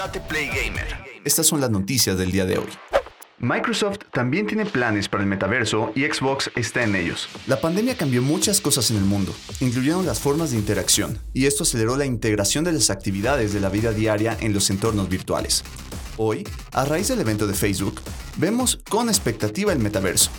[0.00, 0.86] Date Play Gamer.
[1.26, 2.68] Estas son las noticias del día de hoy.
[3.38, 7.28] Microsoft también tiene planes para el metaverso y Xbox está en ellos.
[7.46, 11.64] La pandemia cambió muchas cosas en el mundo, incluyendo las formas de interacción, y esto
[11.64, 15.64] aceleró la integración de las actividades de la vida diaria en los entornos virtuales.
[16.16, 18.00] Hoy, a raíz del evento de Facebook,
[18.38, 20.30] vemos con expectativa el metaverso,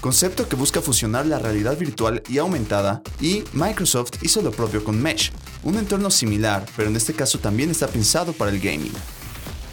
[0.00, 5.00] concepto que busca fusionar la realidad virtual y aumentada, y Microsoft hizo lo propio con
[5.00, 8.92] Mesh, un entorno similar, pero en este caso también está pensado para el gaming.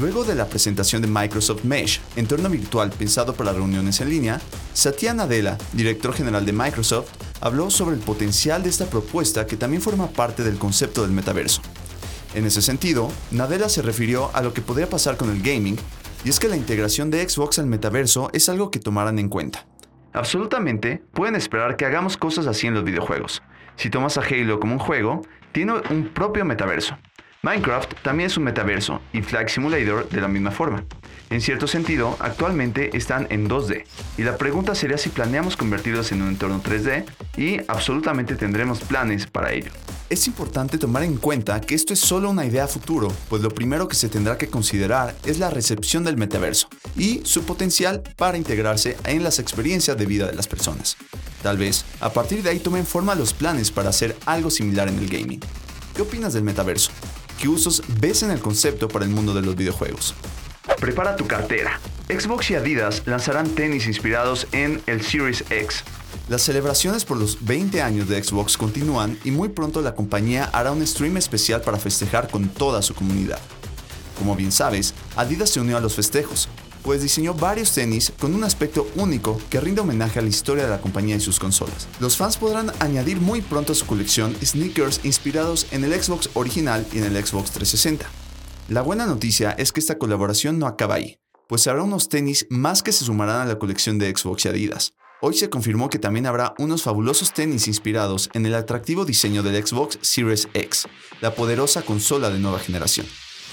[0.00, 4.40] Luego de la presentación de Microsoft Mesh, entorno virtual pensado para reuniones en línea,
[4.72, 7.10] Satya Nadella, director general de Microsoft,
[7.40, 11.60] habló sobre el potencial de esta propuesta que también forma parte del concepto del metaverso.
[12.34, 15.76] En ese sentido, Nadella se refirió a lo que podría pasar con el gaming,
[16.24, 19.66] y es que la integración de Xbox al metaverso es algo que tomarán en cuenta.
[20.12, 23.42] Absolutamente, pueden esperar que hagamos cosas así en los videojuegos.
[23.76, 26.98] Si tomas a Halo como un juego, tiene un propio metaverso.
[27.44, 30.84] Minecraft también es un metaverso y Flag Simulator de la misma forma.
[31.28, 33.84] En cierto sentido, actualmente están en 2D
[34.16, 37.04] y la pregunta sería si planeamos convertirlos en un entorno 3D
[37.36, 39.72] y absolutamente tendremos planes para ello.
[40.08, 43.88] Es importante tomar en cuenta que esto es solo una idea futuro, pues lo primero
[43.88, 48.96] que se tendrá que considerar es la recepción del metaverso y su potencial para integrarse
[49.04, 50.96] en las experiencias de vida de las personas.
[51.42, 54.98] Tal vez, a partir de ahí tomen forma los planes para hacer algo similar en
[54.98, 55.40] el gaming.
[55.94, 56.90] ¿Qué opinas del metaverso?
[57.40, 60.14] ¿Qué usos ves en el concepto para el mundo de los videojuegos?
[60.80, 61.80] Prepara tu cartera.
[62.08, 65.82] Xbox y Adidas lanzarán tenis inspirados en el Series X.
[66.28, 70.72] Las celebraciones por los 20 años de Xbox continúan y muy pronto la compañía hará
[70.72, 73.40] un stream especial para festejar con toda su comunidad.
[74.18, 76.48] Como bien sabes, Adidas se unió a los festejos,
[76.82, 80.70] pues diseñó varios tenis con un aspecto único que rinde homenaje a la historia de
[80.70, 81.88] la compañía y sus consolas.
[82.00, 86.86] Los fans podrán añadir muy pronto a su colección sneakers inspirados en el Xbox original
[86.92, 88.06] y en el Xbox 360.
[88.68, 92.82] La buena noticia es que esta colaboración no acaba ahí, pues habrá unos tenis más
[92.82, 94.94] que se sumarán a la colección de Xbox y Adidas.
[95.20, 99.64] Hoy se confirmó que también habrá unos fabulosos tenis inspirados en el atractivo diseño del
[99.64, 100.88] Xbox Series X,
[101.20, 103.06] la poderosa consola de nueva generación.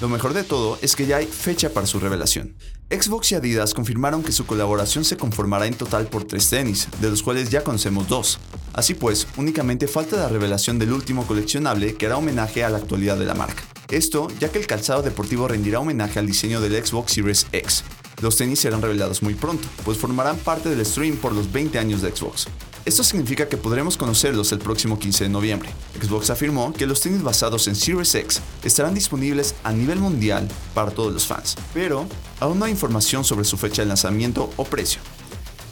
[0.00, 2.54] Lo mejor de todo es que ya hay fecha para su revelación.
[2.88, 7.10] Xbox y Adidas confirmaron que su colaboración se conformará en total por tres tenis, de
[7.10, 8.38] los cuales ya conocemos dos.
[8.74, 13.18] Así pues, únicamente falta la revelación del último coleccionable que hará homenaje a la actualidad
[13.18, 13.64] de la marca.
[13.88, 17.82] Esto ya que el calzado deportivo rendirá homenaje al diseño del Xbox Series X.
[18.22, 22.02] Los tenis serán revelados muy pronto, pues formarán parte del stream por los 20 años
[22.02, 22.46] de Xbox.
[22.86, 25.70] Esto significa que podremos conocerlos el próximo 15 de noviembre.
[26.00, 30.92] Xbox afirmó que los tenis basados en Series X estarán disponibles a nivel mundial para
[30.92, 32.06] todos los fans, pero
[32.38, 35.00] aún no hay información sobre su fecha de lanzamiento o precio.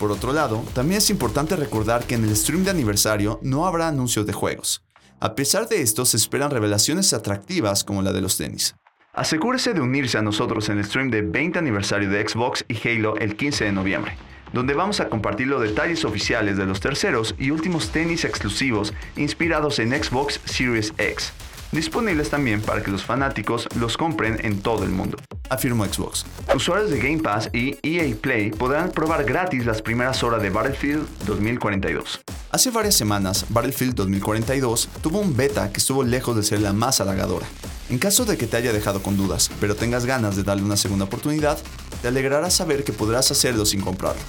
[0.00, 3.86] Por otro lado, también es importante recordar que en el stream de aniversario no habrá
[3.86, 4.82] anuncios de juegos.
[5.20, 8.74] A pesar de esto, se esperan revelaciones atractivas como la de los tenis.
[9.12, 13.16] Asegúrese de unirse a nosotros en el stream de 20 aniversario de Xbox y Halo
[13.18, 14.18] el 15 de noviembre
[14.54, 19.80] donde vamos a compartir los detalles oficiales de los terceros y últimos tenis exclusivos inspirados
[19.80, 21.32] en Xbox Series X,
[21.72, 25.18] disponibles también para que los fanáticos los compren en todo el mundo.
[25.50, 26.24] Afirmó Xbox.
[26.54, 31.06] Usuarios de Game Pass y EA Play podrán probar gratis las primeras horas de Battlefield
[31.26, 32.20] 2042.
[32.52, 37.00] Hace varias semanas, Battlefield 2042 tuvo un beta que estuvo lejos de ser la más
[37.00, 37.46] halagadora.
[37.90, 40.76] En caso de que te haya dejado con dudas, pero tengas ganas de darle una
[40.76, 41.58] segunda oportunidad,
[42.00, 44.22] te alegrará saber que podrás hacerlo sin comprarlo.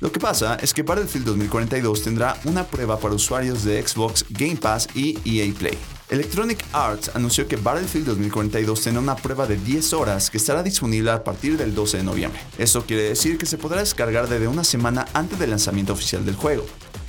[0.00, 4.56] Lo que pasa es que Battlefield 2042 tendrá una prueba para usuarios de Xbox, Game
[4.56, 5.78] Pass y EA Play.
[6.10, 11.10] Electronic Arts anunció que Battlefield 2042 tendrá una prueba de 10 horas que estará disponible
[11.10, 12.40] a partir del 12 de noviembre.
[12.58, 16.36] Eso quiere decir que se podrá descargar desde una semana antes del lanzamiento oficial del
[16.36, 16.66] juego.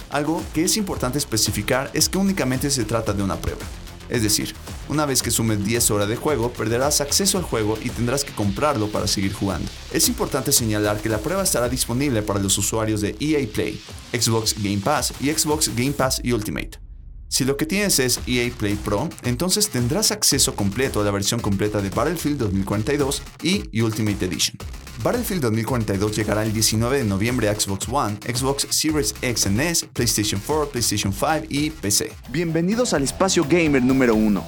[0.10, 3.62] Algo que es importante especificar es que únicamente se trata de una prueba.
[4.08, 4.56] Es decir,
[4.90, 8.34] una vez que sumes 10 horas de juego, perderás acceso al juego y tendrás que
[8.34, 9.70] comprarlo para seguir jugando.
[9.92, 13.82] Es importante señalar que la prueba estará disponible para los usuarios de EA Play,
[14.14, 16.80] Xbox Game Pass y Xbox Game Pass Ultimate.
[17.28, 21.40] Si lo que tienes es EA Play Pro, entonces tendrás acceso completo a la versión
[21.40, 24.58] completa de Battlefield 2042 y Ultimate Edition.
[25.04, 29.88] Battlefield 2042 llegará el 19 de noviembre a Xbox One, Xbox Series X and S,
[29.88, 32.14] PlayStation 4, PlayStation 5 y PC.
[32.30, 34.48] Bienvenidos al Espacio Gamer número 1,